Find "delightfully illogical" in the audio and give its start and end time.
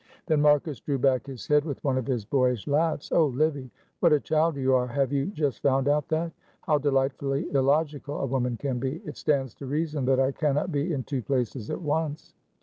6.79-8.17